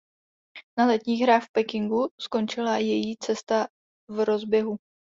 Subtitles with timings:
[0.77, 3.67] Na letních hrách v Pekingu skončila její cesta
[4.09, 4.77] v rozběhu.